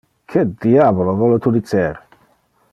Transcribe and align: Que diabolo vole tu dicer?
Que 0.33 0.43
diabolo 0.63 1.15
vole 1.21 1.39
tu 1.45 1.55
dicer? 1.59 1.93